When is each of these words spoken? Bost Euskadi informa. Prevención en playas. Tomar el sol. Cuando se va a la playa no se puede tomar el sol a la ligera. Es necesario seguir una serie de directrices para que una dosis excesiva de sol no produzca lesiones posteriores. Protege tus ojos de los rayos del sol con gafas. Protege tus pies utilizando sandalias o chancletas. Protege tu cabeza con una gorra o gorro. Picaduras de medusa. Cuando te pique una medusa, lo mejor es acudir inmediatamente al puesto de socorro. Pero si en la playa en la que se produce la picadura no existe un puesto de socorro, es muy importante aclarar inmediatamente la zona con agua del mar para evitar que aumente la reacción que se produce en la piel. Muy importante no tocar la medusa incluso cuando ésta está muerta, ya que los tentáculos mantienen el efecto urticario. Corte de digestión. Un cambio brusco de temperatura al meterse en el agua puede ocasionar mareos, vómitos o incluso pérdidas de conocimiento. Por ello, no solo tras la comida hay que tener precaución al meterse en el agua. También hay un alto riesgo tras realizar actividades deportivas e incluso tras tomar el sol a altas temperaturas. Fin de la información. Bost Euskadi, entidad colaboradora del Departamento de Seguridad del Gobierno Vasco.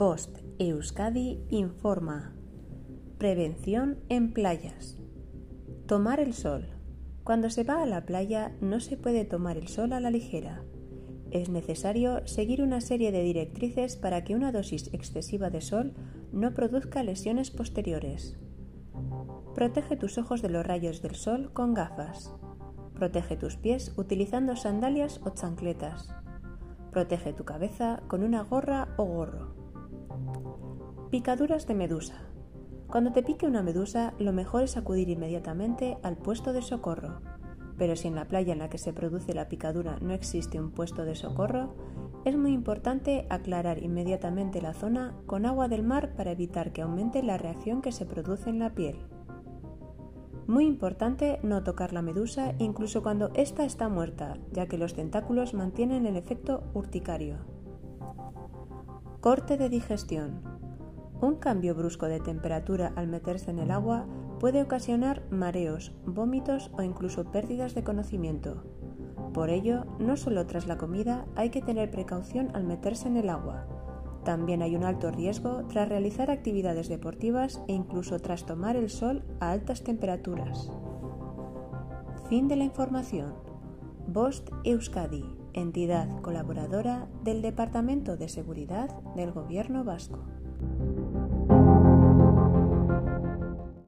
Bost 0.00 0.38
Euskadi 0.58 1.44
informa. 1.50 2.32
Prevención 3.18 3.98
en 4.08 4.32
playas. 4.32 4.96
Tomar 5.86 6.20
el 6.20 6.32
sol. 6.32 6.68
Cuando 7.22 7.50
se 7.50 7.64
va 7.64 7.82
a 7.82 7.86
la 7.86 8.06
playa 8.06 8.56
no 8.62 8.80
se 8.80 8.96
puede 8.96 9.26
tomar 9.26 9.58
el 9.58 9.68
sol 9.68 9.92
a 9.92 10.00
la 10.00 10.10
ligera. 10.10 10.64
Es 11.30 11.50
necesario 11.50 12.26
seguir 12.26 12.62
una 12.62 12.80
serie 12.80 13.12
de 13.12 13.22
directrices 13.22 13.96
para 13.96 14.24
que 14.24 14.34
una 14.34 14.52
dosis 14.52 14.88
excesiva 14.94 15.50
de 15.50 15.60
sol 15.60 15.92
no 16.32 16.54
produzca 16.54 17.02
lesiones 17.02 17.50
posteriores. 17.50 18.38
Protege 19.54 19.98
tus 19.98 20.16
ojos 20.16 20.40
de 20.40 20.48
los 20.48 20.64
rayos 20.64 21.02
del 21.02 21.14
sol 21.14 21.52
con 21.52 21.74
gafas. 21.74 22.34
Protege 22.94 23.36
tus 23.36 23.56
pies 23.56 23.92
utilizando 23.98 24.56
sandalias 24.56 25.20
o 25.24 25.28
chancletas. 25.34 26.08
Protege 26.90 27.34
tu 27.34 27.44
cabeza 27.44 28.02
con 28.08 28.22
una 28.22 28.44
gorra 28.44 28.94
o 28.96 29.04
gorro. 29.04 29.59
Picaduras 31.10 31.66
de 31.66 31.74
medusa. 31.74 32.14
Cuando 32.86 33.10
te 33.10 33.24
pique 33.24 33.44
una 33.44 33.64
medusa, 33.64 34.14
lo 34.20 34.32
mejor 34.32 34.62
es 34.62 34.76
acudir 34.76 35.08
inmediatamente 35.08 35.98
al 36.04 36.16
puesto 36.16 36.52
de 36.52 36.62
socorro. 36.62 37.20
Pero 37.76 37.96
si 37.96 38.06
en 38.06 38.14
la 38.14 38.28
playa 38.28 38.52
en 38.52 38.60
la 38.60 38.70
que 38.70 38.78
se 38.78 38.92
produce 38.92 39.34
la 39.34 39.48
picadura 39.48 39.98
no 40.00 40.12
existe 40.14 40.60
un 40.60 40.70
puesto 40.70 41.04
de 41.04 41.16
socorro, 41.16 41.74
es 42.24 42.36
muy 42.36 42.52
importante 42.52 43.26
aclarar 43.28 43.82
inmediatamente 43.82 44.62
la 44.62 44.72
zona 44.72 45.16
con 45.26 45.46
agua 45.46 45.66
del 45.66 45.82
mar 45.82 46.14
para 46.14 46.30
evitar 46.30 46.72
que 46.72 46.82
aumente 46.82 47.24
la 47.24 47.38
reacción 47.38 47.82
que 47.82 47.90
se 47.90 48.06
produce 48.06 48.48
en 48.48 48.60
la 48.60 48.76
piel. 48.76 48.94
Muy 50.46 50.64
importante 50.64 51.40
no 51.42 51.64
tocar 51.64 51.92
la 51.92 52.02
medusa 52.02 52.54
incluso 52.60 53.02
cuando 53.02 53.32
ésta 53.34 53.64
está 53.64 53.88
muerta, 53.88 54.38
ya 54.52 54.66
que 54.66 54.78
los 54.78 54.94
tentáculos 54.94 55.54
mantienen 55.54 56.06
el 56.06 56.16
efecto 56.16 56.62
urticario. 56.72 57.38
Corte 59.20 59.56
de 59.56 59.68
digestión. 59.68 60.59
Un 61.22 61.36
cambio 61.36 61.74
brusco 61.74 62.06
de 62.06 62.18
temperatura 62.18 62.92
al 62.96 63.06
meterse 63.06 63.50
en 63.50 63.58
el 63.58 63.70
agua 63.70 64.06
puede 64.38 64.62
ocasionar 64.62 65.22
mareos, 65.30 65.92
vómitos 66.06 66.70
o 66.78 66.82
incluso 66.82 67.30
pérdidas 67.30 67.74
de 67.74 67.84
conocimiento. 67.84 68.64
Por 69.34 69.50
ello, 69.50 69.84
no 69.98 70.16
solo 70.16 70.46
tras 70.46 70.66
la 70.66 70.78
comida 70.78 71.26
hay 71.36 71.50
que 71.50 71.60
tener 71.60 71.90
precaución 71.90 72.50
al 72.54 72.64
meterse 72.64 73.06
en 73.06 73.18
el 73.18 73.28
agua. 73.28 73.66
También 74.24 74.62
hay 74.62 74.76
un 74.76 74.84
alto 74.84 75.10
riesgo 75.10 75.64
tras 75.68 75.88
realizar 75.88 76.30
actividades 76.30 76.88
deportivas 76.88 77.62
e 77.68 77.74
incluso 77.74 78.18
tras 78.18 78.46
tomar 78.46 78.76
el 78.76 78.88
sol 78.88 79.22
a 79.40 79.50
altas 79.50 79.82
temperaturas. 79.82 80.70
Fin 82.28 82.48
de 82.48 82.56
la 82.56 82.64
información. 82.64 83.34
Bost 84.06 84.48
Euskadi, 84.64 85.24
entidad 85.52 86.20
colaboradora 86.22 87.08
del 87.22 87.42
Departamento 87.42 88.16
de 88.16 88.28
Seguridad 88.28 88.88
del 89.14 89.32
Gobierno 89.32 89.84
Vasco. 89.84 90.24